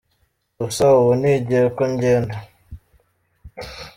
Gusa 0.59 0.83
ubu 0.99 1.11
ni 1.21 1.29
igihe 1.37 1.65
ko 1.75 1.83
ngenda. 1.93 2.35